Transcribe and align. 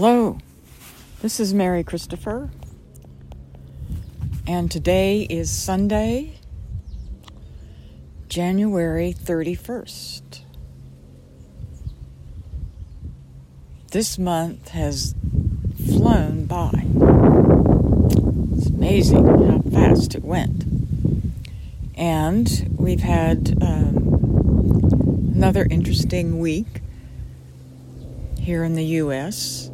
Hello, 0.00 0.38
this 1.22 1.40
is 1.40 1.52
Mary 1.52 1.82
Christopher, 1.82 2.50
and 4.46 4.70
today 4.70 5.22
is 5.22 5.50
Sunday, 5.50 6.38
January 8.28 9.12
31st. 9.12 10.42
This 13.90 14.20
month 14.20 14.68
has 14.68 15.16
flown 15.88 16.44
by. 16.46 16.84
It's 18.56 18.68
amazing 18.68 19.26
how 19.26 19.62
fast 19.62 20.14
it 20.14 20.22
went. 20.22 20.62
And 21.96 22.72
we've 22.78 23.00
had 23.00 23.60
um, 23.60 25.32
another 25.34 25.66
interesting 25.68 26.38
week 26.38 26.82
here 28.38 28.62
in 28.62 28.74
the 28.74 28.84
U.S. 28.84 29.72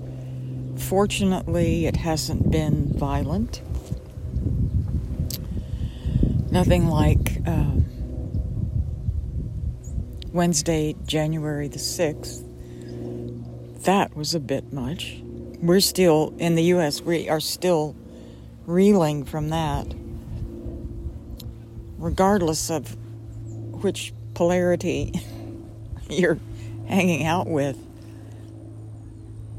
Fortunately, 0.85 1.87
it 1.87 1.97
hasn't 1.97 2.51
been 2.51 2.93
violent. 2.93 3.63
Nothing 6.51 6.89
like 6.89 7.41
uh, 7.47 7.73
Wednesday, 10.31 10.95
January 11.07 11.69
the 11.69 11.79
6th. 11.79 12.45
That 13.85 14.15
was 14.15 14.35
a 14.35 14.41
bit 14.41 14.75
much. 14.75 15.23
We're 15.63 15.81
still, 15.81 16.35
in 16.39 16.55
the 16.55 16.65
U.S., 16.65 17.01
we 17.01 17.31
are 17.31 17.41
still 17.41 17.97
reeling 18.67 19.25
from 19.25 19.49
that, 19.49 19.87
regardless 21.97 22.71
of 22.71 22.95
which 23.83 24.13
polarity 24.35 25.15
you're 26.11 26.39
hanging 26.87 27.25
out 27.25 27.47
with 27.47 27.79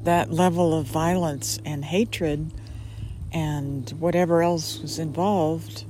that 0.05 0.32
level 0.32 0.77
of 0.77 0.86
violence 0.86 1.59
and 1.66 1.84
hatred 1.84 2.52
and 3.32 3.90
whatever 3.99 4.41
else 4.41 4.80
was 4.80 4.98
involved, 4.98 5.84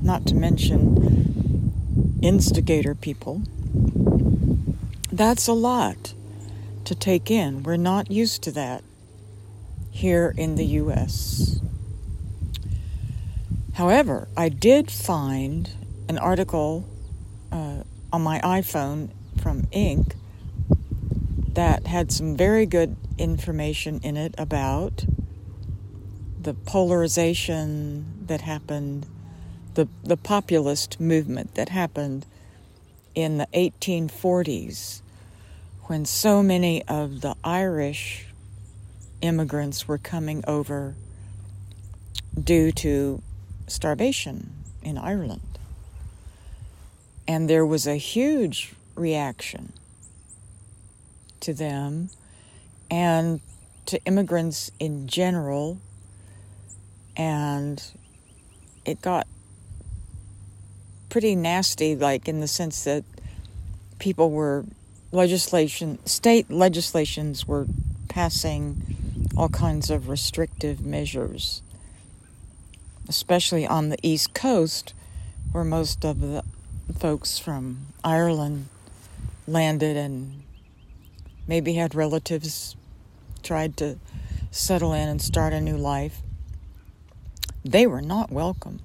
not 0.00 0.26
to 0.26 0.34
mention 0.34 2.18
instigator 2.22 2.94
people, 2.94 3.42
that's 5.12 5.46
a 5.46 5.52
lot 5.52 6.14
to 6.84 6.94
take 6.94 7.30
in. 7.30 7.62
We're 7.62 7.76
not 7.76 8.10
used 8.10 8.42
to 8.44 8.52
that 8.52 8.82
here 9.90 10.34
in 10.36 10.56
the 10.56 10.64
U.S. 10.64 11.60
However, 13.74 14.28
I 14.36 14.48
did 14.48 14.90
find 14.90 15.70
an 16.08 16.18
article 16.18 16.88
uh, 17.52 17.82
on 18.12 18.22
my 18.22 18.40
iPhone 18.40 19.10
from 19.40 19.62
Inc. 19.66 20.14
that 21.52 21.86
had 21.86 22.10
some 22.10 22.36
very 22.36 22.66
good 22.66 22.96
information 23.18 24.00
in 24.02 24.16
it 24.16 24.34
about 24.38 25.04
the 26.40 26.54
polarization 26.54 28.26
that 28.26 28.40
happened, 28.40 29.06
the, 29.74 29.88
the 30.02 30.16
populist 30.16 31.00
movement 31.00 31.54
that 31.54 31.68
happened 31.68 32.26
in 33.14 33.38
the 33.38 33.46
1840s 33.54 35.02
when 35.84 36.04
so 36.04 36.42
many 36.42 36.82
of 36.88 37.20
the 37.20 37.34
Irish 37.44 38.26
immigrants 39.20 39.86
were 39.86 39.98
coming 39.98 40.42
over 40.46 40.94
due 42.42 42.72
to 42.72 43.22
starvation 43.66 44.50
in 44.82 44.98
Ireland. 44.98 45.58
And 47.28 47.48
there 47.48 47.64
was 47.64 47.86
a 47.86 47.96
huge 47.96 48.74
reaction 48.94 49.72
to 51.40 51.54
them 51.54 52.10
and 52.92 53.40
to 53.86 54.04
immigrants 54.04 54.70
in 54.78 55.08
general. 55.08 55.78
And 57.16 57.82
it 58.84 59.00
got 59.00 59.26
pretty 61.08 61.34
nasty, 61.34 61.96
like 61.96 62.28
in 62.28 62.40
the 62.40 62.46
sense 62.46 62.84
that 62.84 63.02
people 63.98 64.30
were 64.30 64.66
legislation, 65.10 66.04
state 66.04 66.50
legislations 66.50 67.48
were 67.48 67.66
passing 68.08 69.30
all 69.38 69.48
kinds 69.48 69.88
of 69.88 70.10
restrictive 70.10 70.84
measures, 70.84 71.62
especially 73.08 73.66
on 73.66 73.88
the 73.88 73.98
East 74.02 74.34
Coast, 74.34 74.92
where 75.52 75.64
most 75.64 76.04
of 76.04 76.20
the 76.20 76.44
folks 76.98 77.38
from 77.38 77.86
Ireland 78.04 78.68
landed 79.46 79.96
and 79.96 80.42
maybe 81.48 81.74
had 81.74 81.94
relatives 81.94 82.76
tried 83.42 83.76
to 83.78 83.98
settle 84.50 84.92
in 84.92 85.08
and 85.08 85.20
start 85.20 85.52
a 85.52 85.60
new 85.60 85.76
life, 85.76 86.22
they 87.64 87.86
were 87.86 88.02
not 88.02 88.30
welcome. 88.30 88.80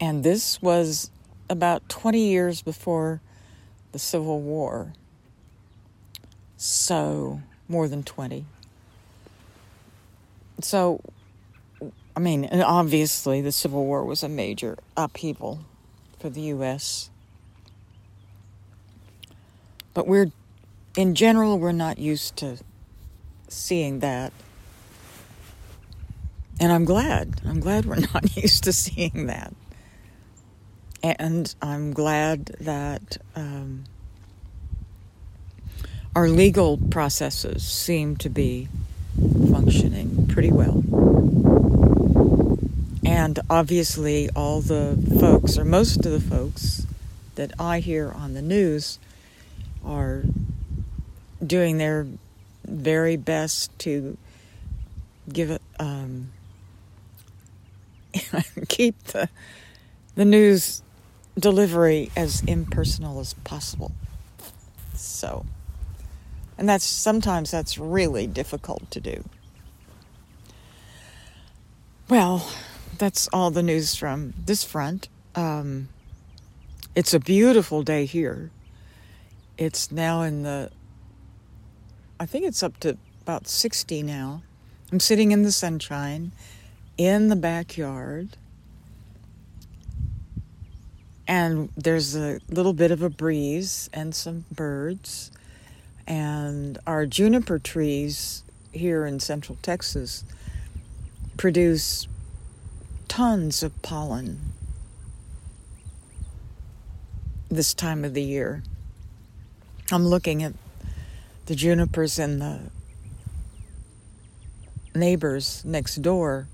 And 0.00 0.24
this 0.24 0.62
was 0.62 1.10
about 1.48 1.88
20 1.88 2.18
years 2.18 2.62
before 2.62 3.20
the 3.92 3.98
Civil 3.98 4.40
War. 4.40 4.92
So, 6.56 7.40
more 7.68 7.88
than 7.88 8.02
20. 8.02 8.44
So, 10.60 11.00
I 12.16 12.20
mean, 12.20 12.48
obviously, 12.52 13.40
the 13.40 13.52
Civil 13.52 13.84
War 13.84 14.04
was 14.04 14.22
a 14.22 14.28
major 14.28 14.78
upheaval 14.96 15.60
for 16.18 16.28
the 16.28 16.42
U.S. 16.42 17.10
But 19.94 20.06
we're 20.06 20.30
in 20.96 21.14
general, 21.14 21.58
we're 21.58 21.72
not 21.72 21.98
used 21.98 22.36
to 22.36 22.58
seeing 23.48 24.00
that. 24.00 24.32
And 26.58 26.72
I'm 26.72 26.84
glad. 26.84 27.40
I'm 27.46 27.60
glad 27.60 27.86
we're 27.86 27.96
not 28.14 28.36
used 28.36 28.64
to 28.64 28.72
seeing 28.72 29.26
that. 29.26 29.54
And 31.02 31.54
I'm 31.62 31.92
glad 31.92 32.46
that 32.60 33.16
um, 33.34 33.84
our 36.14 36.28
legal 36.28 36.76
processes 36.76 37.66
seem 37.66 38.16
to 38.16 38.28
be 38.28 38.68
functioning 39.50 40.26
pretty 40.26 40.52
well. 40.52 40.84
And 43.04 43.38
obviously, 43.48 44.28
all 44.36 44.60
the 44.60 44.98
folks, 45.18 45.56
or 45.56 45.64
most 45.64 46.04
of 46.04 46.12
the 46.12 46.20
folks 46.20 46.86
that 47.36 47.52
I 47.58 47.80
hear 47.80 48.10
on 48.10 48.34
the 48.34 48.42
news, 48.42 48.98
are 49.84 50.24
doing 51.44 51.78
their 51.78 52.06
very 52.64 53.16
best 53.16 53.76
to 53.80 54.16
give 55.32 55.50
it 55.50 55.62
um, 55.78 56.30
keep 58.68 59.02
the 59.04 59.28
the 60.14 60.24
news 60.24 60.82
delivery 61.38 62.10
as 62.16 62.42
impersonal 62.42 63.20
as 63.20 63.34
possible. 63.34 63.92
So, 64.94 65.46
and 66.58 66.68
that's 66.68 66.84
sometimes 66.84 67.50
that's 67.50 67.78
really 67.78 68.26
difficult 68.26 68.90
to 68.90 69.00
do. 69.00 69.24
Well, 72.08 72.50
that's 72.98 73.28
all 73.32 73.50
the 73.50 73.62
news 73.62 73.94
from 73.94 74.34
this 74.44 74.64
front. 74.64 75.08
Um, 75.34 75.88
it's 76.94 77.14
a 77.14 77.20
beautiful 77.20 77.82
day 77.82 78.04
here. 78.04 78.50
It's 79.56 79.92
now 79.92 80.22
in 80.22 80.42
the 80.42 80.70
I 82.20 82.26
think 82.26 82.44
it's 82.44 82.62
up 82.62 82.78
to 82.80 82.98
about 83.22 83.48
60 83.48 84.02
now. 84.02 84.42
I'm 84.92 85.00
sitting 85.00 85.32
in 85.32 85.42
the 85.42 85.50
sunshine 85.50 86.32
in 86.98 87.28
the 87.28 87.36
backyard. 87.36 88.36
And 91.26 91.70
there's 91.78 92.14
a 92.14 92.38
little 92.50 92.74
bit 92.74 92.90
of 92.90 93.02
a 93.02 93.08
breeze 93.08 93.88
and 93.94 94.14
some 94.14 94.44
birds. 94.52 95.30
And 96.06 96.76
our 96.86 97.06
juniper 97.06 97.58
trees 97.58 98.44
here 98.70 99.06
in 99.06 99.18
central 99.18 99.56
Texas 99.62 100.22
produce 101.38 102.06
tons 103.08 103.62
of 103.62 103.80
pollen 103.80 104.52
this 107.48 107.72
time 107.72 108.04
of 108.04 108.12
the 108.12 108.22
year. 108.22 108.62
I'm 109.90 110.06
looking 110.06 110.42
at 110.42 110.52
the 111.50 111.56
junipers 111.56 112.16
and 112.16 112.40
the 112.40 112.60
neighbors 114.94 115.64
next 115.64 115.96
door. 115.96 116.46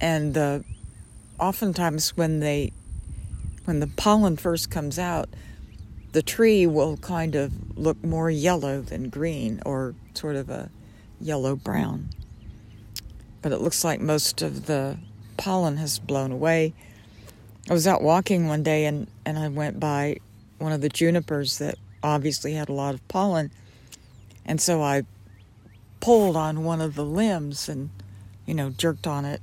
And 0.00 0.36
uh, 0.36 0.58
oftentimes, 1.38 2.16
when 2.16 2.40
they 2.40 2.72
when 3.66 3.78
the 3.78 3.86
pollen 3.86 4.36
first 4.36 4.68
comes 4.68 4.98
out, 4.98 5.28
the 6.10 6.22
tree 6.22 6.66
will 6.66 6.96
kind 6.96 7.36
of 7.36 7.78
look 7.78 8.02
more 8.02 8.32
yellow 8.32 8.80
than 8.80 9.10
green, 9.10 9.62
or 9.64 9.94
sort 10.14 10.34
of 10.34 10.50
a 10.50 10.68
yellow 11.20 11.54
brown. 11.54 12.08
But 13.42 13.52
it 13.52 13.60
looks 13.60 13.84
like 13.84 14.00
most 14.00 14.42
of 14.42 14.66
the 14.66 14.98
pollen 15.36 15.76
has 15.76 16.00
blown 16.00 16.32
away. 16.32 16.74
I 17.70 17.74
was 17.74 17.86
out 17.86 18.02
walking 18.02 18.48
one 18.48 18.64
day 18.64 18.86
and, 18.86 19.06
and 19.24 19.38
I 19.38 19.46
went 19.46 19.78
by 19.78 20.16
one 20.58 20.72
of 20.72 20.80
the 20.80 20.88
junipers 20.88 21.58
that 21.58 21.78
obviously 22.04 22.52
had 22.52 22.68
a 22.68 22.72
lot 22.72 22.94
of 22.94 23.08
pollen. 23.08 23.50
And 24.44 24.60
so 24.60 24.82
I 24.82 25.04
pulled 26.00 26.36
on 26.36 26.62
one 26.62 26.80
of 26.80 26.94
the 26.94 27.04
limbs 27.04 27.68
and, 27.68 27.90
you 28.46 28.54
know, 28.54 28.70
jerked 28.70 29.06
on 29.06 29.24
it, 29.24 29.40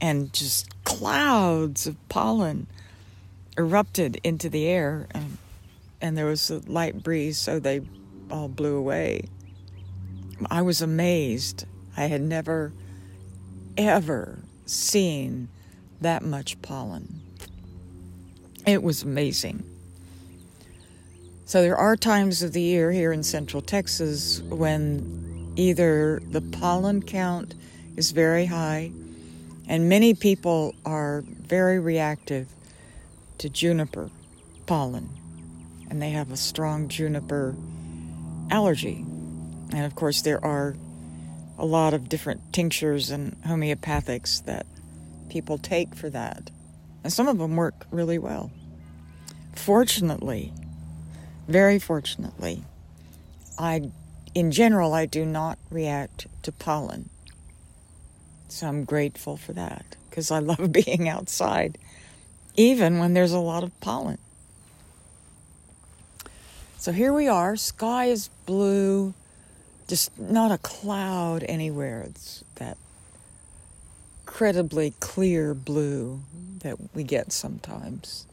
and 0.00 0.32
just 0.32 0.82
clouds 0.84 1.86
of 1.86 1.96
pollen 2.08 2.66
erupted 3.58 4.18
into 4.24 4.48
the 4.48 4.66
air. 4.66 5.06
And, 5.10 5.36
and 6.00 6.16
there 6.16 6.26
was 6.26 6.50
a 6.50 6.60
light 6.60 7.02
breeze, 7.02 7.36
so 7.36 7.60
they 7.60 7.82
all 8.30 8.48
blew 8.48 8.76
away. 8.76 9.28
I 10.50 10.62
was 10.62 10.80
amazed. 10.80 11.66
I 11.96 12.06
had 12.06 12.22
never, 12.22 12.72
ever 13.76 14.38
seen 14.64 15.48
that 16.00 16.24
much 16.24 16.62
pollen. 16.62 17.20
It 18.66 18.82
was 18.82 19.02
amazing. 19.02 19.64
So 21.50 21.62
there 21.62 21.76
are 21.76 21.96
times 21.96 22.44
of 22.44 22.52
the 22.52 22.62
year 22.62 22.92
here 22.92 23.10
in 23.10 23.24
central 23.24 23.60
Texas 23.60 24.40
when 24.40 25.52
either 25.56 26.22
the 26.30 26.40
pollen 26.40 27.02
count 27.02 27.56
is 27.96 28.12
very 28.12 28.46
high, 28.46 28.92
and 29.66 29.88
many 29.88 30.14
people 30.14 30.76
are 30.86 31.24
very 31.26 31.80
reactive 31.80 32.46
to 33.38 33.48
juniper 33.48 34.10
pollen, 34.66 35.08
and 35.90 36.00
they 36.00 36.10
have 36.10 36.30
a 36.30 36.36
strong 36.36 36.86
juniper 36.86 37.56
allergy. 38.48 39.04
And 39.72 39.84
of 39.84 39.96
course, 39.96 40.22
there 40.22 40.44
are 40.44 40.76
a 41.58 41.66
lot 41.66 41.94
of 41.94 42.08
different 42.08 42.52
tinctures 42.52 43.10
and 43.10 43.34
homeopathics 43.42 44.44
that 44.44 44.66
people 45.28 45.58
take 45.58 45.96
for 45.96 46.10
that. 46.10 46.48
And 47.02 47.12
some 47.12 47.26
of 47.26 47.38
them 47.38 47.56
work 47.56 47.86
really 47.90 48.18
well. 48.20 48.52
Fortunately, 49.56 50.52
very 51.50 51.78
fortunately, 51.78 52.64
I 53.58 53.90
in 54.34 54.52
general 54.52 54.94
I 54.94 55.06
do 55.06 55.26
not 55.26 55.58
react 55.70 56.26
to 56.44 56.52
pollen. 56.52 57.10
So 58.48 58.68
I'm 58.68 58.84
grateful 58.84 59.36
for 59.36 59.52
that 59.54 59.96
because 60.10 60.30
I 60.30 60.40
love 60.40 60.72
being 60.86 61.08
outside 61.08 61.78
even 62.56 62.98
when 62.98 63.14
there's 63.14 63.32
a 63.32 63.38
lot 63.38 63.64
of 63.64 63.78
pollen. 63.80 64.18
So 66.78 66.92
here 66.92 67.12
we 67.12 67.28
are, 67.28 67.56
sky 67.56 68.06
is 68.06 68.30
blue, 68.46 69.14
just 69.88 70.18
not 70.18 70.50
a 70.50 70.58
cloud 70.58 71.44
anywhere. 71.48 72.02
It's 72.02 72.44
that 72.56 72.78
incredibly 74.22 74.92
clear 75.00 75.54
blue 75.54 76.22
that 76.60 76.76
we 76.94 77.04
get 77.04 77.32
sometimes. 77.32 78.26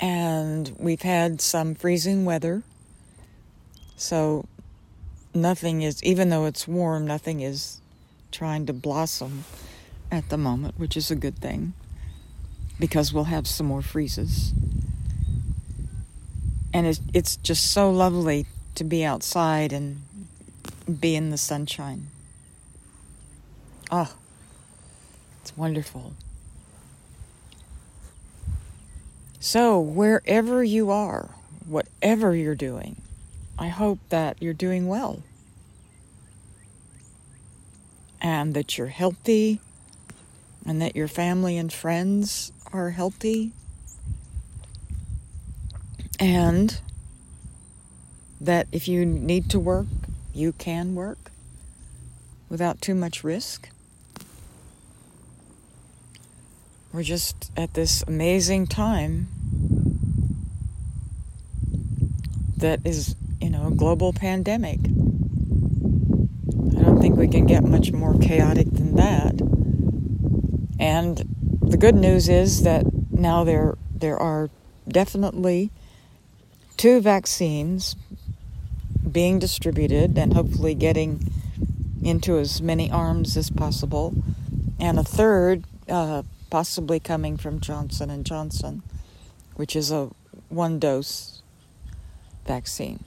And 0.00 0.74
we've 0.78 1.02
had 1.02 1.40
some 1.40 1.74
freezing 1.74 2.24
weather. 2.24 2.62
So 3.96 4.46
nothing 5.34 5.82
is, 5.82 6.02
even 6.02 6.30
though 6.30 6.46
it's 6.46 6.66
warm, 6.66 7.06
nothing 7.06 7.40
is 7.40 7.80
trying 8.32 8.66
to 8.66 8.72
blossom 8.72 9.44
at 10.10 10.28
the 10.28 10.38
moment, 10.38 10.78
which 10.78 10.96
is 10.96 11.10
a 11.10 11.16
good 11.16 11.38
thing 11.38 11.74
because 12.78 13.12
we'll 13.12 13.24
have 13.24 13.46
some 13.46 13.66
more 13.66 13.82
freezes. 13.82 14.52
And 16.72 16.86
it's, 16.86 17.00
it's 17.12 17.36
just 17.36 17.70
so 17.70 17.90
lovely 17.90 18.46
to 18.76 18.84
be 18.84 19.04
outside 19.04 19.72
and 19.72 20.02
be 21.00 21.14
in 21.14 21.30
the 21.30 21.36
sunshine. 21.36 22.06
Oh, 23.90 24.14
it's 25.42 25.56
wonderful. 25.56 26.14
So, 29.42 29.80
wherever 29.80 30.62
you 30.62 30.90
are, 30.90 31.30
whatever 31.66 32.36
you're 32.36 32.54
doing, 32.54 32.96
I 33.58 33.68
hope 33.68 33.98
that 34.10 34.36
you're 34.42 34.52
doing 34.52 34.86
well 34.86 35.22
and 38.20 38.52
that 38.52 38.76
you're 38.76 38.88
healthy 38.88 39.62
and 40.66 40.82
that 40.82 40.94
your 40.94 41.08
family 41.08 41.56
and 41.56 41.72
friends 41.72 42.52
are 42.70 42.90
healthy 42.90 43.52
and 46.18 46.78
that 48.42 48.66
if 48.72 48.86
you 48.86 49.06
need 49.06 49.48
to 49.50 49.58
work, 49.58 49.86
you 50.34 50.52
can 50.52 50.94
work 50.94 51.30
without 52.50 52.82
too 52.82 52.94
much 52.94 53.24
risk. 53.24 53.70
We're 56.92 57.04
just 57.04 57.52
at 57.56 57.74
this 57.74 58.02
amazing 58.08 58.66
time 58.66 59.28
that 62.56 62.80
is, 62.84 63.14
you 63.40 63.48
know, 63.48 63.68
a 63.68 63.70
global 63.70 64.12
pandemic. 64.12 64.80
I 64.80 66.82
don't 66.82 67.00
think 67.00 67.16
we 67.16 67.28
can 67.28 67.46
get 67.46 67.62
much 67.62 67.92
more 67.92 68.18
chaotic 68.18 68.66
than 68.72 68.96
that. 68.96 69.40
And 70.80 71.24
the 71.62 71.76
good 71.76 71.94
news 71.94 72.28
is 72.28 72.64
that 72.64 72.84
now 73.12 73.44
there 73.44 73.76
there 73.94 74.16
are 74.16 74.50
definitely 74.88 75.70
two 76.76 77.00
vaccines 77.00 77.94
being 79.12 79.38
distributed 79.38 80.18
and 80.18 80.34
hopefully 80.34 80.74
getting 80.74 81.30
into 82.02 82.36
as 82.38 82.60
many 82.60 82.90
arms 82.90 83.36
as 83.36 83.48
possible, 83.48 84.12
and 84.80 84.98
a 84.98 85.04
third 85.04 85.62
uh, 85.88 86.24
possibly 86.50 87.00
coming 87.00 87.36
from 87.36 87.60
Johnson 87.60 88.10
and 88.10 88.26
Johnson, 88.26 88.82
which 89.54 89.76
is 89.76 89.90
a 89.90 90.10
one-dose 90.48 91.42
vaccine. 92.46 93.04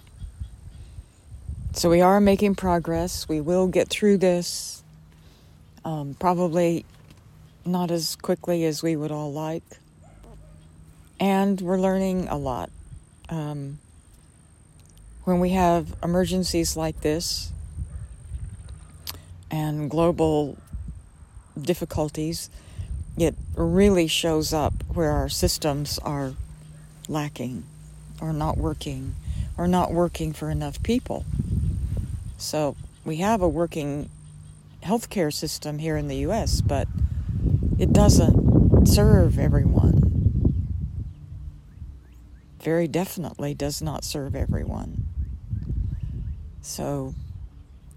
So 1.74 1.90
we 1.90 2.02
are 2.02 2.22
making 2.22 2.56
progress. 2.56 3.28
We 3.28 3.42
will 3.42 3.68
get 3.68 3.90
through 3.90 4.18
this. 4.18 4.84
Um, 5.84 6.16
probably 6.18 6.86
not 7.66 7.92
as 7.92 8.16
quickly 8.16 8.64
as 8.66 8.82
we 8.82 8.96
would 8.96 9.12
all 9.12 9.34
like. 9.34 9.64
And 11.20 11.60
we're 11.60 11.80
learning 11.80 12.28
a 12.30 12.38
lot. 12.38 12.70
Um, 13.30 13.80
when 15.24 15.40
we 15.40 15.50
have 15.50 15.96
emergencies 16.04 16.76
like 16.76 17.02
this 17.02 17.52
and 19.50 19.90
global 19.90 20.58
difficulties, 21.60 22.50
it 23.18 23.36
really 23.56 24.08
shows 24.08 24.54
up 24.54 24.74
where 24.94 25.12
our 25.12 25.30
systems 25.30 26.00
are 26.00 26.34
lacking 27.08 27.64
or 28.22 28.34
not 28.34 28.58
working 28.58 29.16
or 29.58 29.68
not 29.68 29.92
working 29.92 30.34
for 30.34 30.50
enough 30.50 30.82
people. 30.82 31.26
So 32.38 32.76
we 33.06 33.18
have 33.18 33.42
a 33.42 33.48
working 33.48 34.10
healthcare 34.82 35.32
system 35.32 35.80
here 35.80 35.98
in 35.98 36.08
the 36.08 36.18
US, 36.28 36.62
but 36.62 36.88
it 37.78 37.94
doesn't 37.94 38.88
serve 38.88 39.38
everyone. 39.38 40.00
Very 42.62 42.88
definitely 42.88 43.54
does 43.54 43.82
not 43.82 44.04
serve 44.04 44.36
everyone. 44.36 45.06
So, 46.62 47.14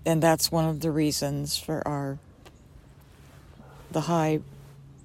and 0.05 0.23
that's 0.23 0.51
one 0.51 0.65
of 0.65 0.81
the 0.81 0.91
reasons 0.91 1.57
for 1.57 1.87
our 1.87 2.19
the 3.93 4.03
high 4.03 4.41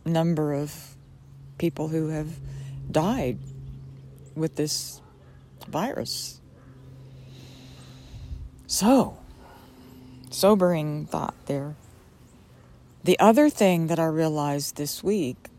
number 0.06 0.54
of 0.54 0.96
people 1.58 1.90
who 1.90 2.10
have 2.10 2.40
died 2.90 3.38
with 4.36 4.56
this 4.56 5.02
virus. 5.68 6.40
So, 8.68 9.18
sobering 10.30 11.06
thought 11.06 11.36
there. 11.46 11.76
The 13.04 13.20
other 13.20 13.50
thing 13.50 13.88
that 13.88 14.00
I 14.00 14.06
realized 14.06 14.76
this 14.76 15.04
week 15.04 15.50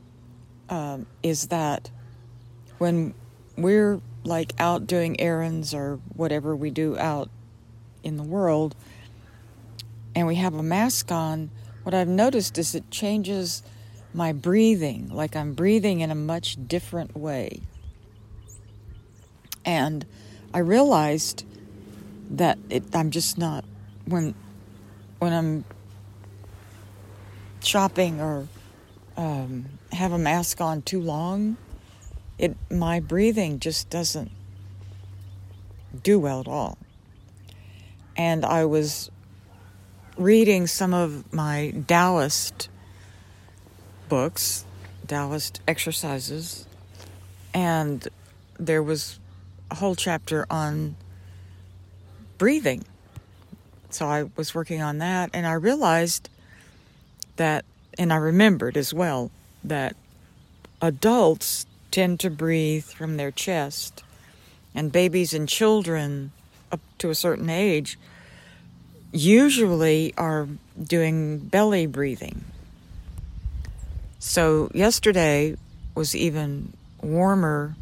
um, 0.69 1.07
is 1.23 1.49
that 1.49 1.91
when 2.79 3.15
we're 3.57 4.01
like 4.25 4.55
out 4.59 4.87
doing 4.87 5.21
errands 5.21 5.75
or 5.75 5.99
whatever 6.15 6.55
we 6.55 6.71
do 6.71 6.97
out 6.99 7.29
in 8.03 8.17
the 8.17 8.23
world 8.23 8.75
and 10.15 10.27
we 10.27 10.37
have 10.37 10.55
a 10.55 10.63
mask 10.63 11.11
on, 11.11 11.51
what 11.83 11.95
I've 11.95 12.09
noticed 12.09 12.59
is 12.59 12.75
it 12.75 12.91
changes 12.91 13.63
my 14.15 14.33
breathing, 14.33 15.09
like 15.11 15.37
I'm 15.37 15.55
breathing 15.55 16.01
in 16.01 16.11
a 16.11 16.15
much 16.15 16.57
different 16.69 17.17
way. 17.17 17.63
And 19.65 20.05
I 20.53 20.59
realized 20.59 21.45
that 22.31 22.59
it, 22.69 22.85
I'm 22.95 23.11
just 23.11 23.39
not 23.39 23.65
when 24.07 24.35
when 25.19 25.33
I'm 25.33 25.65
shopping 27.63 28.21
or 28.21 28.49
um, 29.17 29.67
have 29.93 30.13
a 30.13 30.19
mask 30.19 30.61
on 30.61 30.83
too 30.83 31.01
long. 31.01 31.57
It 32.39 32.57
my 32.71 33.01
breathing 33.01 33.61
just 33.61 33.89
doesn't 33.89 34.31
do 36.03 36.19
well 36.19 36.41
at 36.41 36.49
all. 36.49 36.79
And 38.17 38.45
I 38.45 38.65
was 38.65 39.11
reading 40.17 40.67
some 40.67 40.93
of 40.93 41.33
my 41.33 41.73
Taoist 41.87 42.69
books, 44.13 44.67
Taoist 45.07 45.63
exercises, 45.67 46.67
and 47.55 48.07
there 48.59 48.83
was 48.83 49.19
a 49.71 49.75
whole 49.77 49.95
chapter 49.95 50.45
on 50.51 50.97
breathing 52.37 52.85
So 53.89 54.05
I 54.07 54.25
was 54.37 54.55
working 54.55 54.83
on 54.83 54.99
that 54.99 55.31
and 55.33 55.47
I 55.47 55.55
realized 55.55 56.29
that, 57.37 57.65
and 57.97 58.13
I 58.13 58.17
remembered 58.17 58.77
as 58.77 58.93
well, 58.93 59.31
that 59.65 59.97
adults 60.83 61.65
tend 61.91 62.21
to 62.21 62.29
breathe 62.29 62.85
from 62.85 63.17
their 63.17 63.31
chest, 63.31 64.03
and 64.75 64.93
babies 64.93 65.33
and 65.33 65.49
children 65.49 66.33
up 66.71 66.81
to 66.99 67.09
a 67.09 67.15
certain 67.15 67.49
age 67.49 67.99
usually 69.11 70.13
are 70.19 70.49
doing 70.83 71.39
belly 71.39 71.87
breathing. 71.87 72.52
So 74.25 74.71
yesterday 74.73 75.57
was 75.97 76.15
even 76.15 76.75
warmer 77.03 77.75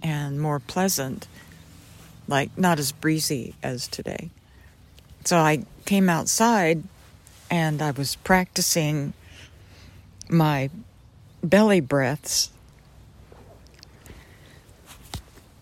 and 0.00 0.40
more 0.40 0.60
pleasant, 0.60 1.26
like 2.28 2.56
not 2.56 2.78
as 2.78 2.92
breezy 2.92 3.56
as 3.64 3.88
today. 3.88 4.30
So 5.24 5.38
I 5.38 5.64
came 5.86 6.08
outside 6.08 6.84
and 7.50 7.82
I 7.82 7.90
was 7.90 8.14
practicing 8.14 9.12
my 10.30 10.70
belly 11.42 11.80
breaths 11.80 12.50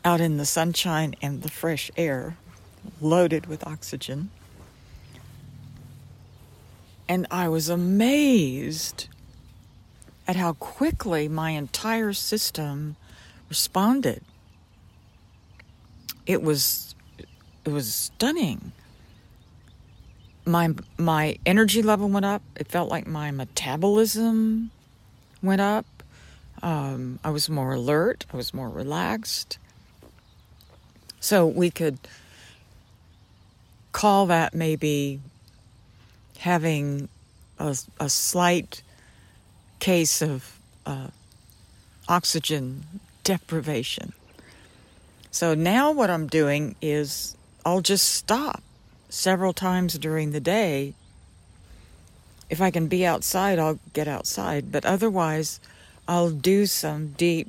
out 0.05 0.21
in 0.21 0.37
the 0.37 0.47
sunshine 0.47 1.15
and 1.23 1.43
the 1.43 1.51
fresh 1.51 1.91
air, 1.97 2.37
loaded 3.01 3.47
with 3.47 3.67
oxygen. 3.67 4.29
And 7.09 7.27
I 7.31 7.49
was 7.49 7.71
amazed 7.71 9.09
at 10.27 10.37
how 10.37 10.55
quickly 10.55 11.29
my 11.29 11.51
entire 11.51 12.13
system 12.13 12.97
responded. 13.49 14.23
It 16.27 16.43
was 16.43 16.95
it 17.65 17.71
was 17.71 17.93
stunning. 17.93 18.73
My 20.45 20.75
my 20.99 21.39
energy 21.45 21.83
level 21.83 22.09
went 22.09 22.27
up. 22.27 22.43
It 22.57 22.69
felt 22.69 22.91
like 22.91 23.07
my 23.07 23.31
metabolism 23.31 24.71
went 25.43 25.61
up. 25.61 25.87
Um, 26.63 27.19
I 27.23 27.31
was 27.31 27.49
more 27.49 27.75
alert. 27.75 28.25
I 28.33 28.37
was 28.37 28.55
more 28.55 28.69
relaxed. 28.69 29.59
So 31.21 31.47
we 31.47 31.71
could 31.71 31.99
call 33.93 34.27
that 34.27 34.55
maybe 34.55 35.21
having 36.39 37.09
a, 37.59 37.77
a 37.99 38.09
slight 38.09 38.83
case 39.87 40.21
of 40.21 40.59
uh, 40.85 41.07
oxygen 42.09 42.85
deprivation. 43.23 44.13
So 45.31 45.55
now 45.55 45.93
what 45.93 46.11
I'm 46.11 46.27
doing 46.27 46.75
is 46.83 47.37
I'll 47.65 47.83
just 47.83 48.09
stop 48.09 48.65
several 49.11 49.53
times 49.53 49.97
during 49.97 50.33
the 50.33 50.41
day. 50.41 50.95
If 52.51 52.61
I 52.61 52.73
can 52.73 52.89
be 52.89 53.07
outside, 53.07 53.61
I'll 53.61 53.79
get 53.93 54.09
outside, 54.09 54.73
but 54.73 54.85
otherwise, 54.85 55.61
I'll 56.09 56.33
do 56.33 56.67
some 56.67 57.13
deep 57.13 57.49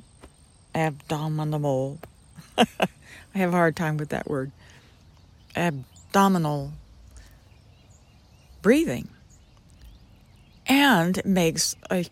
abdominal. 0.76 1.98
I 2.56 2.64
have 3.34 3.52
a 3.52 3.56
hard 3.56 3.74
time 3.74 3.96
with 3.96 4.10
that 4.10 4.30
word. 4.30 4.52
Abdominal 5.56 6.70
breathing. 8.62 9.08
And 10.68 11.18
it 11.18 11.26
makes 11.26 11.74
a 11.90 12.04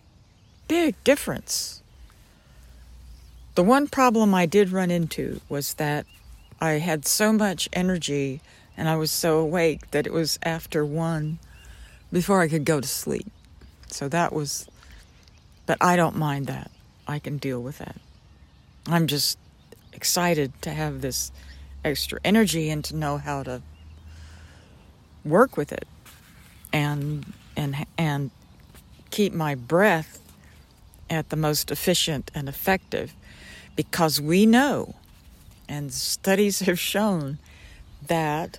big 0.69 1.03
difference. 1.05 1.83
The 3.55 3.63
one 3.63 3.87
problem 3.87 4.35
I 4.35 4.47
did 4.47 4.71
run 4.71 4.91
into 4.91 5.41
was 5.49 5.75
that 5.75 6.07
I 6.61 6.73
had 6.73 7.07
so 7.07 7.33
much 7.33 7.69
energy 7.73 8.41
and 8.77 8.89
I 8.89 8.97
was 8.97 9.11
so 9.11 9.39
awake 9.39 9.91
that 9.93 10.07
it 10.07 10.13
was 10.13 10.39
after 10.43 10.85
one 10.85 11.39
before 12.13 12.43
I 12.43 12.49
could 12.49 12.65
go 12.65 12.81
to 12.81 12.89
sleep. 12.89 13.27
So 13.89 14.09
that 14.09 14.33
was, 14.33 14.69
but 15.65 15.79
I 15.81 15.97
don't 15.97 16.17
mind 16.17 16.47
that. 16.49 16.71
I 17.09 17.19
can 17.19 17.39
deal 17.39 17.63
with 17.63 17.79
that. 17.79 17.97
I'm 18.87 19.07
just 19.07 19.39
excited 19.93 20.53
to 20.63 20.71
have 20.71 21.01
this 21.01 21.33
extra 21.85 22.19
energy 22.25 22.69
and 22.69 22.85
to 22.85 22.97
know 22.97 23.17
how 23.17 23.43
to 23.45 23.63
work 25.25 25.57
with 25.57 25.73
it 25.73 25.87
and 26.73 27.33
and 27.57 27.87
and 27.97 28.31
keep 29.11 29.33
my 29.33 29.55
breath 29.55 30.21
at 31.09 31.29
the 31.31 31.37
most 31.37 31.71
efficient 31.71 32.31
and 32.35 32.49
effective 32.49 33.15
because 33.75 34.21
we 34.21 34.47
know 34.47 34.95
and 35.69 35.93
studies 35.93 36.61
have 36.69 36.79
shown 36.79 37.39
that 38.07 38.59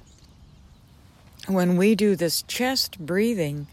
when 1.48 1.78
we 1.78 1.96
do 1.96 2.16
this 2.16 2.42
chest 2.44 3.00
breathing, 3.00 3.68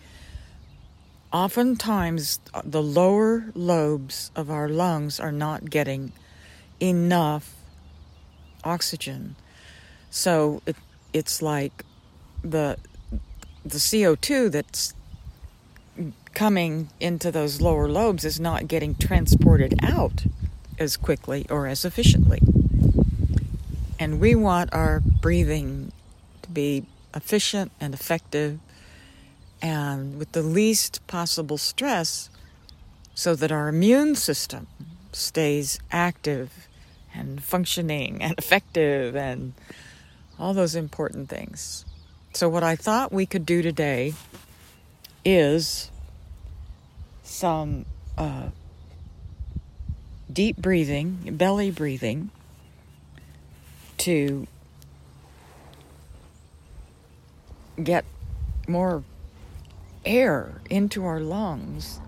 oftentimes 1.32 2.38
the 2.62 2.82
lower 2.82 3.46
lobes 3.54 4.30
of 4.36 4.50
our 4.50 4.68
lungs 4.68 5.18
are 5.18 5.32
not 5.32 5.68
getting 5.68 6.12
enough 6.80 7.54
oxygen. 8.62 9.34
So 10.10 10.62
it, 10.66 10.76
it's 11.12 11.42
like 11.42 11.84
the 12.42 12.76
the 13.64 13.78
CO2 13.78 14.52
that's 14.52 14.94
coming 16.34 16.90
into 17.00 17.30
those 17.30 17.60
lower 17.60 17.88
lobes 17.88 18.24
is 18.24 18.40
not 18.40 18.68
getting 18.68 18.94
transported 18.94 19.78
out 19.82 20.26
as 20.78 20.96
quickly 20.96 21.46
or 21.48 21.66
as 21.66 21.84
efficiently. 21.84 22.40
And 23.98 24.20
we 24.20 24.34
want 24.34 24.74
our 24.74 25.00
breathing 25.00 25.92
to 26.42 26.50
be 26.50 26.84
efficient 27.14 27.70
and 27.80 27.94
effective 27.94 28.58
and 29.62 30.18
with 30.18 30.32
the 30.32 30.42
least 30.42 31.06
possible 31.06 31.56
stress 31.56 32.28
so 33.14 33.34
that 33.36 33.52
our 33.52 33.68
immune 33.68 34.14
system 34.16 34.66
stays 35.12 35.78
active 35.92 36.68
and 37.14 37.42
functioning 37.42 38.20
and 38.20 38.34
effective 38.36 39.14
and 39.14 39.54
all 40.38 40.52
those 40.52 40.74
important 40.74 41.28
things. 41.28 41.84
So, 42.32 42.48
what 42.48 42.64
I 42.64 42.74
thought 42.74 43.12
we 43.12 43.24
could 43.24 43.46
do 43.46 43.62
today 43.62 44.14
is 45.24 45.90
some 47.34 47.84
uh, 48.16 48.48
deep 50.32 50.56
breathing, 50.56 51.18
belly 51.32 51.70
breathing, 51.70 52.30
to 53.98 54.46
get 57.82 58.04
more 58.68 59.02
air 60.04 60.60
into 60.70 61.04
our 61.04 61.18
lungs 61.18 61.98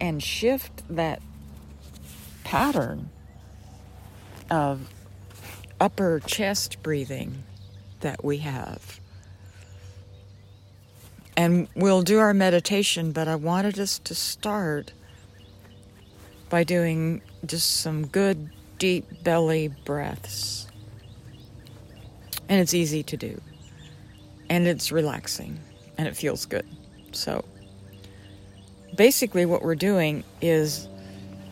and 0.00 0.22
shift 0.22 0.82
that 0.88 1.20
pattern 2.44 3.10
of 4.50 4.88
upper 5.78 6.20
chest 6.20 6.82
breathing 6.82 7.44
that 8.00 8.24
we 8.24 8.38
have 8.38 8.99
and 11.36 11.68
we'll 11.74 12.02
do 12.02 12.18
our 12.18 12.34
meditation, 12.34 13.12
but 13.12 13.28
I 13.28 13.36
wanted 13.36 13.78
us 13.78 13.98
to 14.00 14.14
start 14.14 14.92
by 16.48 16.64
doing 16.64 17.22
just 17.46 17.80
some 17.80 18.06
good 18.06 18.50
deep 18.78 19.22
belly 19.22 19.68
breaths. 19.84 20.66
And 22.48 22.60
it's 22.60 22.74
easy 22.74 23.02
to 23.04 23.16
do. 23.16 23.40
And 24.48 24.66
it's 24.66 24.90
relaxing 24.90 25.60
and 25.96 26.08
it 26.08 26.16
feels 26.16 26.46
good. 26.46 26.66
So 27.12 27.44
basically, 28.96 29.46
what 29.46 29.62
we're 29.62 29.76
doing 29.76 30.24
is 30.40 30.88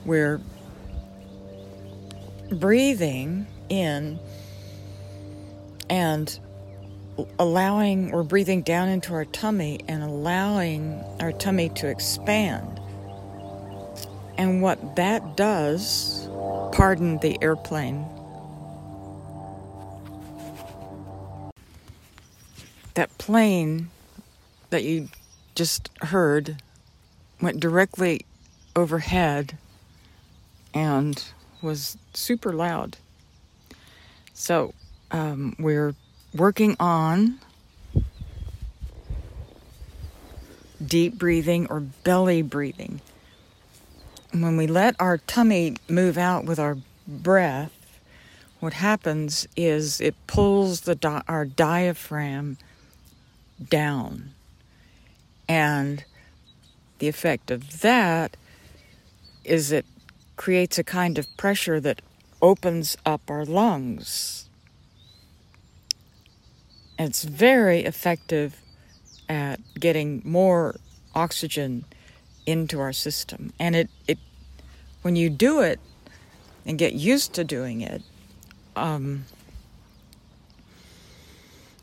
we're 0.05 0.41
breathing 2.51 3.47
in 3.69 4.19
and 5.91 6.39
allowing 7.39 8.13
or 8.13 8.23
breathing 8.23 8.63
down 8.63 8.89
into 8.89 9.13
our 9.13 9.25
tummy 9.25 9.81
and 9.89 10.03
allowing 10.03 11.03
our 11.21 11.33
tummy 11.33 11.69
to 11.71 11.89
expand. 11.89 12.81
And 14.37 14.63
what 14.63 14.97
that 14.97 15.37
does, 15.37 16.29
pardon 16.73 17.19
the 17.19 17.37
airplane, 17.43 18.07
that 22.95 23.17
plane 23.19 23.91
that 24.71 24.85
you 24.85 25.09
just 25.55 25.91
heard 26.03 26.63
went 27.41 27.59
directly 27.61 28.25
overhead 28.77 29.57
and 30.75 31.25
was 31.63 31.97
super 32.15 32.53
loud. 32.53 32.97
So 34.35 34.75
um, 35.11 35.57
we're 35.59 35.95
working 36.35 36.77
on 36.79 37.39
deep 40.85 41.19
breathing 41.19 41.67
or 41.69 41.81
belly 41.81 42.43
breathing. 42.43 43.01
When 44.33 44.57
we 44.57 44.67
let 44.67 44.95
our 45.01 45.19
tummy 45.19 45.77
move 45.89 46.19
out 46.19 46.45
with 46.45 46.59
our 46.59 46.77
breath, 47.07 47.73
what 48.61 48.75
happens 48.75 49.47
is 49.57 50.01
it 50.01 50.15
pulls 50.27 50.83
the 50.83 50.95
di- 50.95 51.23
our 51.29 51.45
diaphragm 51.45 52.59
down. 53.69 54.35
And 55.49 56.05
the 56.99 57.09
effect 57.09 57.51
of 57.51 57.81
that 57.81 58.37
is 59.45 59.73
it 59.73 59.87
creates 60.37 60.79
a 60.79 60.85
kind 60.85 61.19
of 61.19 61.27
pressure 61.37 61.81
that 61.81 62.03
opens 62.43 62.97
up 63.07 63.23
our 63.29 63.45
lungs. 63.45 64.48
It's 66.99 67.23
very 67.23 67.85
effective 67.85 68.61
at 69.29 69.61
getting 69.79 70.21
more 70.25 70.77
oxygen 71.15 71.85
into 72.47 72.81
our 72.81 72.93
system. 72.93 73.53
And 73.59 73.77
it, 73.77 73.91
it 74.09 74.19
when 75.03 75.15
you 75.15 75.31
do 75.31 75.61
it 75.61 75.79
and 76.67 76.79
get 76.79 76.95
used 76.95 77.35
to 77.35 77.45
doing 77.45 77.83
it, 77.83 78.03
um, 78.75 79.27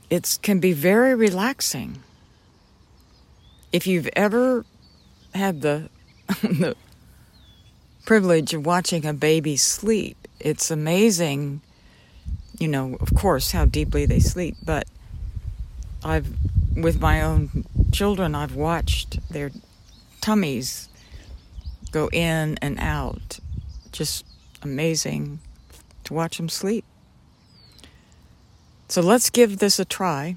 it 0.09 0.37
can 0.41 0.59
be 0.59 0.73
very 0.73 1.15
relaxing. 1.15 2.03
If 3.71 3.87
you've 3.87 4.09
ever 4.15 4.65
had 5.33 5.61
the 5.61 5.89
the 6.41 6.75
privilege 8.05 8.53
of 8.53 8.65
watching 8.65 9.05
a 9.05 9.13
baby 9.13 9.55
sleep, 9.55 10.27
it's 10.39 10.71
amazing. 10.71 11.61
You 12.57 12.69
know, 12.69 12.97
of 13.01 13.13
course, 13.13 13.51
how 13.51 13.65
deeply 13.65 14.05
they 14.05 14.19
sleep, 14.19 14.55
but 14.63 14.87
I've 16.05 16.27
with 16.75 17.01
my 17.01 17.21
own 17.21 17.65
children, 17.91 18.35
I've 18.35 18.55
watched 18.55 19.17
their 19.29 19.51
tummies 20.21 20.87
go 21.91 22.09
in 22.11 22.57
and 22.61 22.77
out. 22.79 23.39
Just 23.91 24.25
amazing 24.61 25.39
to 26.03 26.13
watch 26.13 26.37
them 26.37 26.49
sleep. 26.49 26.85
So 28.87 29.01
let's 29.01 29.29
give 29.29 29.57
this 29.57 29.79
a 29.79 29.85
try. 29.85 30.35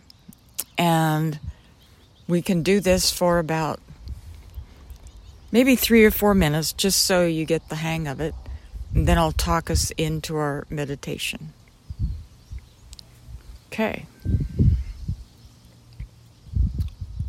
And 0.79 1.39
we 2.27 2.41
can 2.41 2.63
do 2.63 2.81
this 2.81 3.11
for 3.11 3.39
about 3.39 3.81
maybe 5.51 5.77
three 5.77 6.05
or 6.05 6.11
four 6.11 6.35
minutes 6.35 6.73
just 6.73 7.05
so 7.05 7.27
you 7.27 7.45
get 7.45 7.69
the 7.69 7.77
hang 7.77 8.07
of 8.07 8.21
it. 8.21 8.35
And 8.95 9.07
then 9.07 9.19
I'll 9.19 9.33
talk 9.33 9.71
us 9.71 9.91
into 9.99 10.37
our 10.37 10.67
meditation. 10.71 11.53
Okay. 13.67 14.07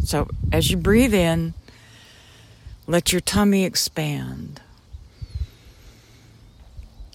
So 0.03 0.27
as 0.51 0.71
you 0.71 0.77
breathe 0.77 1.13
in, 1.13 1.53
let 2.87 3.11
your 3.11 3.21
tummy 3.21 3.65
expand. 3.65 4.61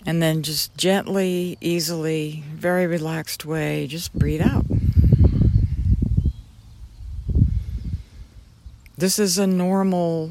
And 0.06 0.22
then 0.22 0.42
just 0.42 0.76
gently, 0.76 1.56
easily, 1.60 2.44
very 2.52 2.86
relaxed 2.86 3.44
way, 3.44 3.86
just 3.86 4.16
breathe 4.16 4.42
out. 4.42 4.66
This 8.96 9.18
is 9.18 9.38
a 9.38 9.46
normal, 9.46 10.30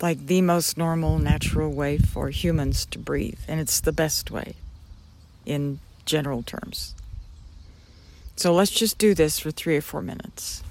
like 0.00 0.26
the 0.26 0.40
most 0.42 0.78
normal, 0.78 1.18
natural 1.18 1.70
way 1.70 1.98
for 1.98 2.30
humans 2.30 2.86
to 2.86 2.98
breathe, 2.98 3.40
and 3.46 3.60
it's 3.60 3.80
the 3.80 3.92
best 3.92 4.30
way 4.30 4.54
in 5.44 5.80
general 6.06 6.42
terms. 6.42 6.94
So 8.36 8.54
let's 8.54 8.70
just 8.70 8.96
do 8.96 9.14
this 9.14 9.38
for 9.38 9.50
three 9.50 9.76
or 9.76 9.82
four 9.82 10.00
minutes. 10.00 10.62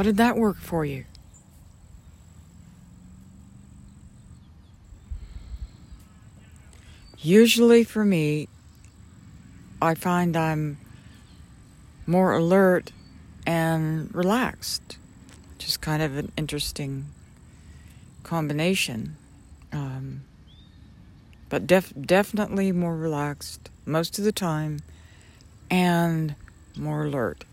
How 0.00 0.04
did 0.04 0.16
that 0.16 0.38
work 0.38 0.56
for 0.56 0.82
you? 0.86 1.04
Usually 7.18 7.84
for 7.84 8.02
me, 8.02 8.48
I 9.82 9.94
find 9.94 10.38
I'm 10.38 10.78
more 12.06 12.32
alert 12.32 12.92
and 13.44 14.14
relaxed. 14.14 14.96
Just 15.58 15.82
kind 15.82 16.02
of 16.02 16.16
an 16.16 16.32
interesting 16.34 17.04
combination. 18.22 19.18
Um, 19.70 20.22
but 21.50 21.66
def- 21.66 21.92
definitely 22.00 22.72
more 22.72 22.96
relaxed 22.96 23.68
most 23.84 24.18
of 24.18 24.24
the 24.24 24.32
time 24.32 24.80
and 25.70 26.36
more 26.74 27.04
alert. 27.04 27.44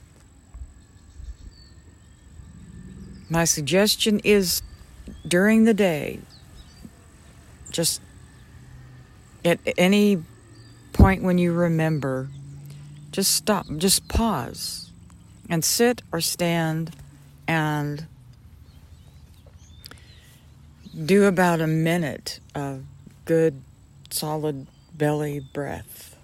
My 3.29 3.43
suggestion 3.43 4.19
is 4.23 4.61
during 5.27 5.65
the 5.65 5.73
day, 5.73 6.19
just 7.71 8.01
at 9.43 9.59
any 9.77 10.23
point 10.93 11.23
when 11.23 11.37
you 11.37 11.51
remember, 11.51 12.29
just 13.11 13.33
stop, 13.35 13.65
just 13.77 14.07
pause 14.07 14.91
and 15.49 15.63
sit 15.63 16.01
or 16.11 16.21
stand 16.21 16.95
and 17.47 18.05
do 21.05 21.25
about 21.25 21.61
a 21.61 21.67
minute 21.67 22.39
of 22.55 22.83
good, 23.25 23.61
solid 24.09 24.67
belly 24.93 25.39
breath. 25.39 26.15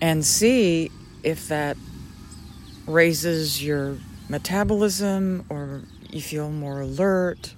And 0.00 0.24
see 0.24 0.90
if 1.22 1.48
that 1.48 1.78
raises 2.86 3.62
your 3.62 3.96
metabolism 4.28 5.44
or 5.48 5.82
you 6.10 6.20
feel 6.20 6.50
more 6.50 6.80
alert 6.80 7.54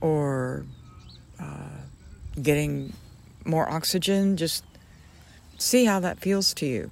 or 0.00 0.64
uh, 1.38 1.80
getting 2.40 2.92
more 3.44 3.70
oxygen. 3.70 4.36
Just 4.36 4.64
see 5.58 5.84
how 5.84 6.00
that 6.00 6.20
feels 6.20 6.54
to 6.54 6.66
you. 6.66 6.90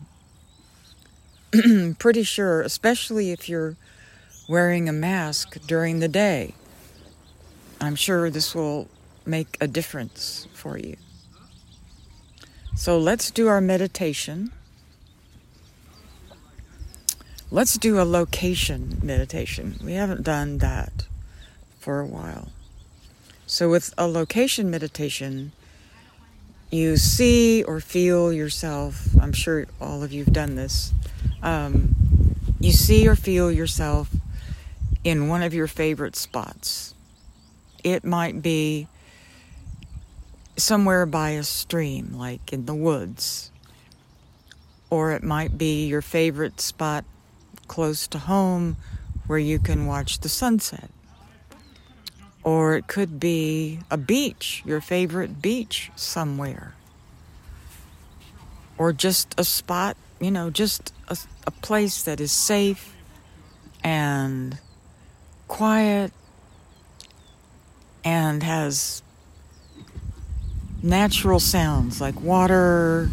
Pretty 1.99 2.23
sure, 2.23 2.61
especially 2.61 3.31
if 3.31 3.49
you're 3.49 3.77
wearing 4.49 4.89
a 4.89 4.93
mask 4.93 5.59
during 5.67 6.01
the 6.01 6.09
day, 6.09 6.55
I'm 7.81 7.95
sure 7.95 8.31
this 8.31 8.55
will 8.55 8.89
make 9.25 9.57
a 9.61 9.69
difference 9.69 10.49
for 10.55 10.79
you. 10.79 10.97
So 12.75 12.99
let's 12.99 13.31
do 13.31 13.49
our 13.49 13.61
meditation. 13.61 14.53
Let's 17.51 17.79
do 17.79 17.99
a 17.99 18.05
location 18.05 19.01
meditation. 19.03 19.79
We 19.83 19.95
haven't 19.95 20.23
done 20.23 20.59
that 20.59 21.07
for 21.79 21.99
a 21.99 22.07
while. 22.07 22.49
So, 23.47 23.71
with 23.71 23.95
a 23.97 24.07
location 24.07 24.71
meditation, 24.71 25.53
you 26.71 26.99
see 26.99 27.63
or 27.63 27.81
feel 27.81 28.35
yourself. 28.35 29.09
I'm 29.19 29.33
sure 29.33 29.67
all 29.81 30.03
of 30.03 30.13
you 30.13 30.25
have 30.25 30.35
done 30.35 30.57
this. 30.57 30.93
Um, 31.43 31.95
you 32.61 32.73
see 32.73 33.09
or 33.09 33.17
feel 33.17 33.51
yourself 33.51 34.11
in 35.03 35.29
one 35.29 35.43
of 35.43 35.55
your 35.55 35.69
favorite 35.69 36.17
spots. 36.17 36.95
It 37.83 38.05
might 38.05 38.43
be 38.43 38.89
somewhere 40.59 41.07
by 41.07 41.31
a 41.31 41.45
stream, 41.45 42.13
like 42.13 42.53
in 42.53 42.67
the 42.67 42.75
woods, 42.75 43.51
or 44.91 45.13
it 45.13 45.23
might 45.23 45.57
be 45.57 45.87
your 45.87 46.03
favorite 46.03 46.61
spot 46.61 47.07
close 47.69 48.09
to 48.09 48.19
home 48.19 48.77
where 49.27 49.39
you 49.39 49.59
can 49.59 49.87
watch 49.87 50.21
the 50.21 50.29
sunset. 50.29 50.91
Or 52.43 52.77
it 52.77 52.87
could 52.87 53.21
be 53.21 53.81
a 53.91 53.97
beach, 53.97 54.63
your 54.65 54.81
favorite 54.81 55.43
beach 55.43 55.91
somewhere. 55.95 56.75
Or 58.79 58.93
just 58.93 59.35
a 59.39 59.45
spot, 59.45 59.97
you 60.19 60.31
know, 60.31 60.51
just 60.51 60.93
a, 61.09 61.17
a 61.47 61.51
place 61.51 62.03
that 62.05 62.21
is 62.21 62.33
safe 62.33 62.95
and 63.85 64.59
quiet 65.47 66.13
and 68.05 68.43
has 68.43 69.03
natural 70.83 71.41
sounds 71.41 72.01
like 72.01 72.21
water 72.21 73.11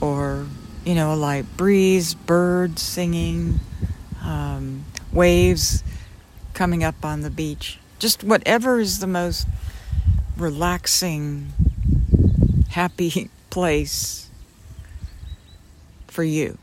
or, 0.00 0.46
you 0.84 0.94
know, 0.94 1.12
a 1.12 1.16
light 1.16 1.44
breeze, 1.56 2.14
birds 2.14 2.82
singing, 2.82 3.60
um, 4.28 4.84
waves 5.12 5.82
coming 6.54 6.84
up 6.84 7.04
on 7.04 7.22
the 7.22 7.30
beach 7.30 7.78
just 7.98 8.22
whatever 8.22 8.78
is 8.78 9.00
the 9.00 9.06
most 9.06 9.46
relaxing, 10.36 11.52
happy 12.70 13.30
place 13.50 14.30
for 16.06 16.22
you. 16.22 16.58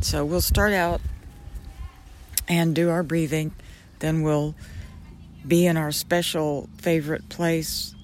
So 0.00 0.24
we'll 0.24 0.40
start 0.40 0.72
out 0.72 1.00
and 2.48 2.74
do 2.74 2.90
our 2.90 3.04
breathing, 3.04 3.52
then 4.00 4.22
we'll 4.22 4.54
be 5.46 5.66
in 5.66 5.76
our 5.76 5.92
special 5.92 6.68
favorite 6.78 7.28
place 7.28 7.94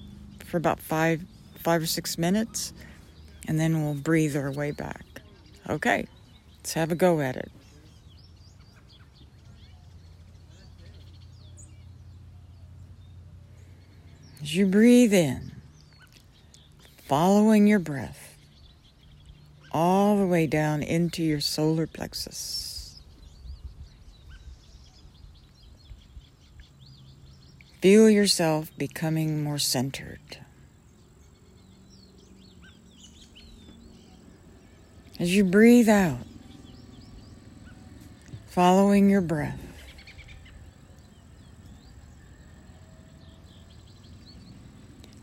for 0.45 0.57
about 0.57 0.79
five 0.79 1.21
five 1.59 1.81
or 1.81 1.85
six 1.85 2.17
minutes 2.17 2.73
and 3.47 3.59
then 3.59 3.83
we'll 3.83 3.93
breathe 3.93 4.35
our 4.35 4.51
way 4.51 4.71
back. 4.71 5.05
Okay, 5.69 6.07
let's 6.59 6.73
have 6.73 6.91
a 6.91 6.95
go 6.95 7.21
at 7.21 7.35
it. 7.35 7.51
As 14.41 14.55
you 14.55 14.65
breathe 14.65 15.13
in, 15.13 15.51
following 17.07 17.65
your 17.65 17.79
breath 17.79 18.37
all 19.71 20.17
the 20.17 20.25
way 20.25 20.47
down 20.47 20.83
into 20.83 21.23
your 21.23 21.39
solar 21.39 21.87
plexus. 21.87 22.99
Feel 27.81 28.09
yourself 28.09 28.69
becoming 28.77 29.43
more 29.43 29.57
centered. 29.57 30.19
As 35.19 35.35
you 35.35 35.43
breathe 35.43 35.89
out, 35.89 36.25
following 38.49 39.09
your 39.09 39.21
breath, 39.21 39.59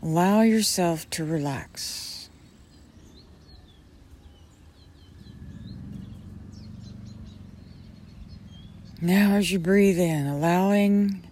Allow 0.01 0.41
yourself 0.41 1.09
to 1.09 1.25
relax. 1.25 2.29
Now, 9.01 9.35
as 9.35 9.51
you 9.51 9.59
breathe 9.59 9.99
in, 9.99 10.27
allowing 10.27 11.27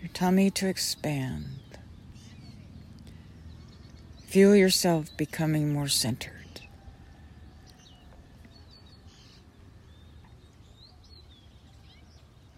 your 0.00 0.08
tummy 0.14 0.50
to 0.52 0.68
expand, 0.68 1.44
feel 4.26 4.56
yourself 4.56 5.14
becoming 5.18 5.72
more 5.72 5.88
centered. 5.88 6.33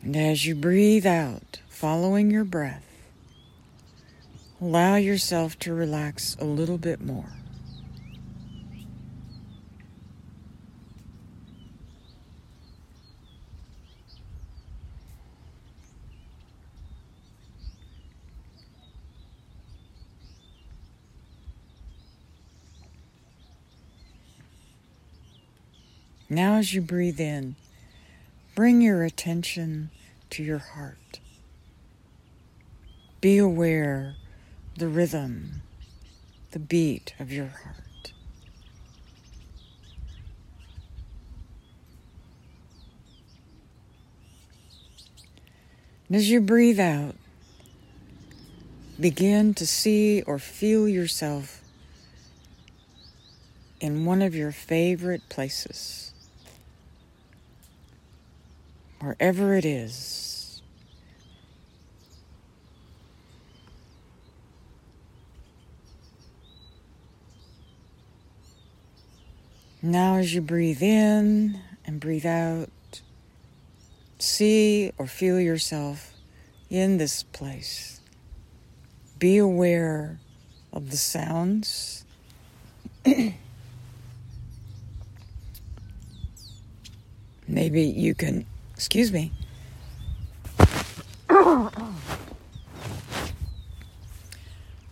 And 0.07 0.15
as 0.15 0.47
you 0.47 0.55
breathe 0.55 1.05
out, 1.05 1.59
following 1.69 2.31
your 2.31 2.45
breath, 2.45 2.85
Allow 4.61 4.95
yourself 4.95 5.59
to 5.59 5.75
relax 5.75 6.37
a 6.39 6.45
little 6.45 6.79
bit 6.79 7.01
more. 7.01 7.33
Now, 26.31 26.59
as 26.59 26.73
you 26.73 26.81
breathe 26.81 27.19
in, 27.19 27.57
bring 28.55 28.81
your 28.81 29.03
attention 29.03 29.91
to 30.31 30.43
your 30.43 30.59
heart. 30.59 31.21
Be 33.21 33.39
aware 33.39 34.17
the 34.77 34.89
rhythm, 34.89 35.63
the 36.51 36.59
beat 36.59 37.15
of 37.19 37.33
your 37.33 37.47
heart. 37.47 38.13
And 46.09 46.17
as 46.17 46.31
you 46.31 46.41
breathe 46.41 46.79
out, 46.79 47.17
begin 48.99 49.55
to 49.55 49.67
see 49.67 50.23
or 50.23 50.39
feel 50.39 50.89
yourself 50.89 51.63
in 53.81 54.05
one 54.05 54.23
of 54.23 54.35
your 54.35 54.53
favorite 54.53 55.29
places, 55.29 56.13
wherever 59.07 59.55
it 59.55 59.65
is. 59.65 60.61
Now, 69.81 70.17
as 70.17 70.35
you 70.35 70.41
breathe 70.41 70.83
in 70.83 71.61
and 71.85 72.01
breathe 72.01 72.27
out, 72.27 72.69
see 74.19 74.91
or 74.99 75.07
feel 75.07 75.39
yourself 75.39 76.13
in 76.69 76.99
this 76.99 77.23
place. 77.23 78.01
Be 79.21 79.39
aware 79.39 80.19
of 80.73 80.91
the 80.91 80.97
sounds. 80.97 82.05
Maybe 87.47 87.83
you 87.85 88.17
can, 88.17 88.45
excuse 88.77 89.11
me. 89.11 89.33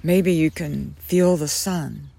Maybe 0.03 0.33
you 0.33 0.51
can 0.51 0.97
feel 0.99 1.37
the 1.37 1.49
sun 1.49 2.11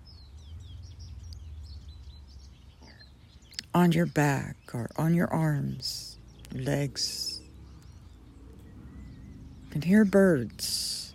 on 3.76 3.92
your 3.92 4.06
back 4.06 4.56
or 4.74 4.90
on 4.96 5.14
your 5.14 5.32
arms, 5.32 6.18
your 6.54 6.64
legs. 6.64 7.42
You 9.66 9.72
can 9.72 9.82
hear 9.82 10.06
birds, 10.06 11.14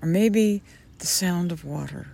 or 0.00 0.06
maybe 0.06 0.62
the 1.00 1.06
sound 1.06 1.50
of 1.52 1.64
water. 1.64 2.06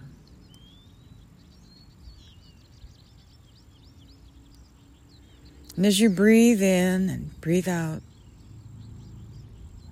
And 5.81 5.87
as 5.87 5.99
you 5.99 6.11
breathe 6.11 6.63
in 6.63 7.09
and 7.09 7.41
breathe 7.41 7.67
out, 7.67 8.03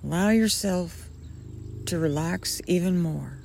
allow 0.03 0.29
yourself 0.29 1.09
to 1.87 1.97
relax 1.97 2.61
even 2.67 3.01
more. 3.01 3.39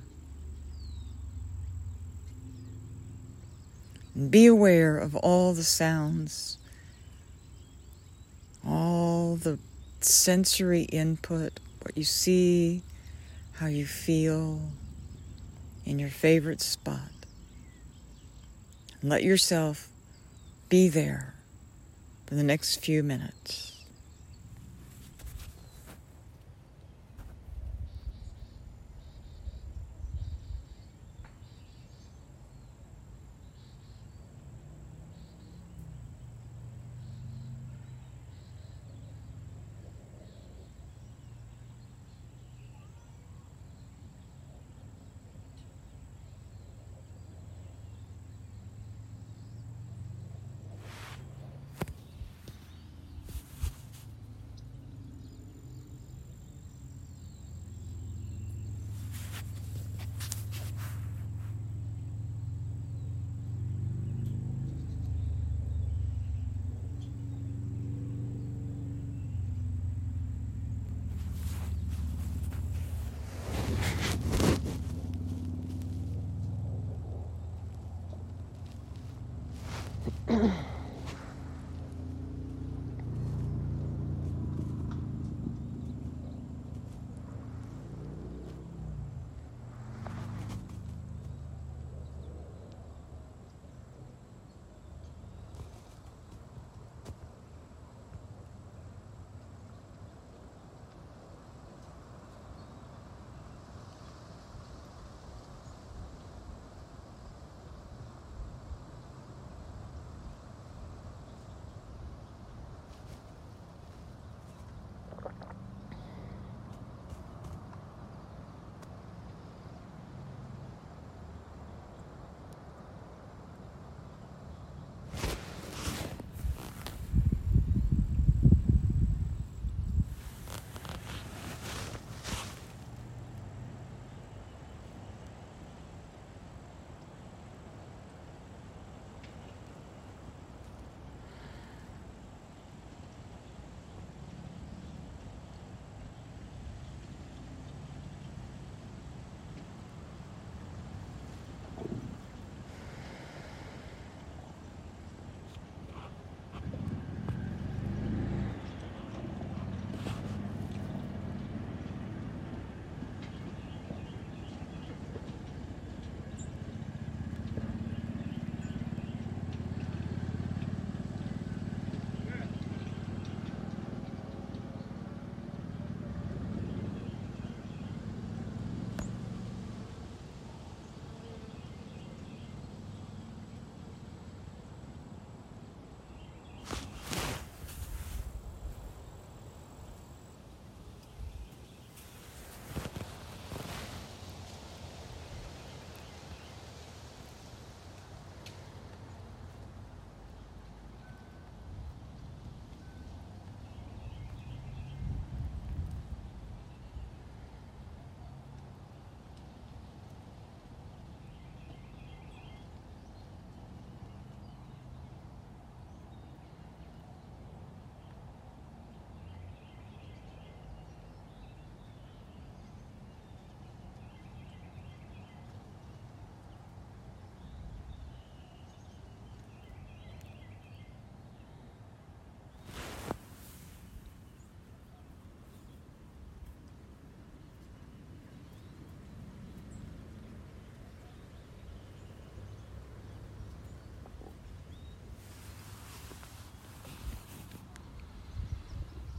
And 4.14 4.30
be 4.30 4.44
aware 4.44 4.98
of 4.98 5.16
all 5.16 5.54
the 5.54 5.62
sounds, 5.62 6.58
all 8.62 9.36
the 9.36 9.58
sensory 10.02 10.82
input, 10.82 11.60
what 11.80 11.96
you 11.96 12.04
see, 12.04 12.82
how 13.54 13.68
you 13.68 13.86
feel 13.86 14.60
in 15.86 15.98
your 15.98 16.10
favorite 16.10 16.60
spot. 16.60 17.10
And 19.00 19.08
let 19.08 19.22
yourself 19.22 19.88
be 20.68 20.90
there 20.90 21.33
for 22.34 22.38
the 22.38 22.42
next 22.42 22.84
few 22.84 23.04
minutes. 23.04 23.73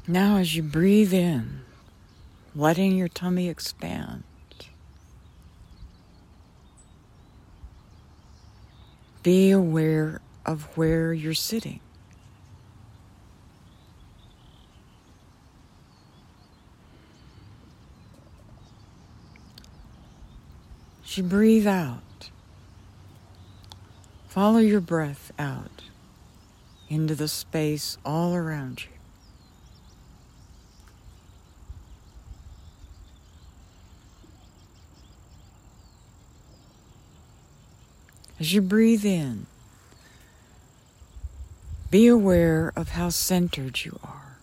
Now, 0.08 0.38
as 0.38 0.56
you 0.56 0.62
breathe 0.62 1.14
in, 1.14 1.62
letting 2.56 2.96
your 2.96 3.08
tummy 3.08 3.50
expand, 3.50 4.24
be 9.24 9.50
aware 9.50 10.22
of 10.46 10.78
where 10.78 11.12
you're 11.12 11.34
sitting. 11.34 11.80
As 21.04 21.18
you 21.18 21.24
breathe 21.24 21.66
out, 21.66 22.30
follow 24.28 24.60
your 24.60 24.82
breath 24.82 25.32
out 25.40 25.82
into 26.90 27.16
the 27.16 27.28
space 27.28 27.98
all 28.06 28.36
around 28.36 28.84
you. 28.84 28.95
As 38.40 38.54
you 38.54 38.62
breathe 38.62 39.06
in, 39.06 39.46
be 41.90 42.08
aware 42.08 42.74
of 42.76 42.90
how 42.90 43.10
centered 43.10 43.86
you 43.86 44.00
are. 44.04 44.38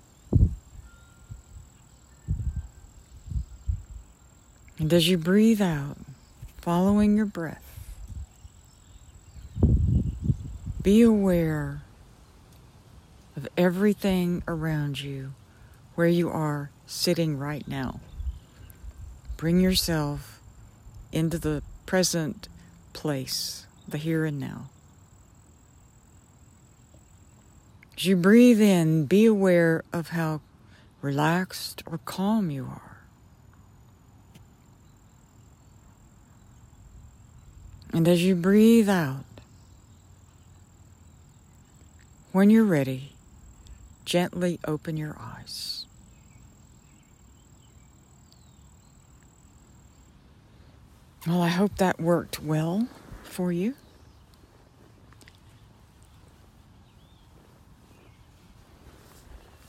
And 4.78 4.92
as 4.92 5.08
you 5.08 5.18
breathe 5.18 5.60
out, 5.60 5.98
following 6.60 7.16
your 7.16 7.26
breath, 7.26 7.78
be 10.82 11.02
aware 11.02 11.82
of 13.36 13.48
everything 13.56 14.42
around 14.48 15.00
you 15.00 15.34
where 15.94 16.08
you 16.08 16.30
are 16.30 16.70
sitting 16.86 17.38
right 17.38 17.66
now. 17.68 18.00
Bring 19.36 19.60
yourself 19.60 20.40
into 21.12 21.38
the 21.38 21.62
present 21.86 22.48
place, 22.92 23.66
the 23.92 23.98
here 23.98 24.24
and 24.24 24.40
now. 24.40 24.68
As 27.96 28.06
you 28.06 28.16
breathe 28.16 28.60
in, 28.60 29.06
be 29.06 29.26
aware 29.26 29.84
of 29.92 30.08
how 30.08 30.40
relaxed 31.00 31.82
or 31.86 31.98
calm 31.98 32.50
you 32.50 32.64
are. 32.64 32.98
And 37.92 38.08
as 38.08 38.24
you 38.24 38.34
breathe 38.34 38.88
out, 38.88 39.24
when 42.32 42.48
you're 42.48 42.64
ready, 42.64 43.12
gently 44.06 44.58
open 44.66 44.96
your 44.96 45.16
eyes. 45.20 45.84
Well, 51.26 51.42
I 51.42 51.48
hope 51.48 51.76
that 51.76 52.00
worked 52.00 52.42
well 52.42 52.88
for 53.22 53.52
you. 53.52 53.74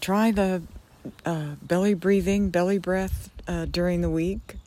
Try 0.03 0.31
the 0.31 0.61
uh, 1.25 1.55
belly 1.61 1.93
breathing, 1.93 2.49
belly 2.49 2.77
breath 2.77 3.29
uh, 3.47 3.63
during 3.63 4.01
the 4.01 4.09
week, 4.09 4.57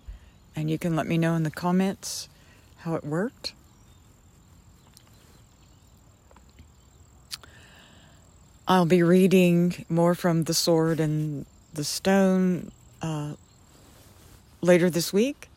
and 0.56 0.70
you 0.70 0.78
can 0.78 0.96
let 0.96 1.06
me 1.06 1.18
know 1.18 1.34
in 1.34 1.42
the 1.42 1.50
comments 1.50 2.30
how 2.78 2.94
it 2.94 3.04
worked. 3.04 3.52
I'll 8.66 8.86
be 8.86 9.02
reading 9.02 9.84
more 9.90 10.14
from 10.14 10.44
The 10.44 10.54
Sword 10.54 11.00
and 11.00 11.44
the 11.74 11.84
Stone 11.84 12.72
uh, 13.02 13.34
later 14.62 14.88
this 14.88 15.12
week. 15.12 15.50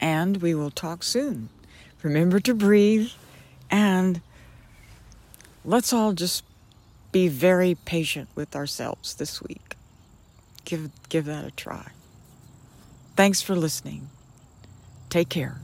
And 0.00 0.38
we 0.38 0.54
will 0.54 0.70
talk 0.70 1.02
soon. 1.02 1.50
Remember 2.02 2.40
to 2.40 2.54
breathe 2.54 3.10
and 3.70 4.22
let's 5.62 5.92
all 5.92 6.14
just 6.14 6.42
be 7.18 7.26
very 7.26 7.74
patient 7.74 8.28
with 8.36 8.54
ourselves 8.54 9.14
this 9.14 9.42
week. 9.42 9.74
Give, 10.64 10.90
give 11.08 11.24
that 11.24 11.44
a 11.44 11.50
try. 11.50 11.88
Thanks 13.16 13.42
for 13.42 13.56
listening. 13.56 14.08
Take 15.10 15.28
care. 15.28 15.56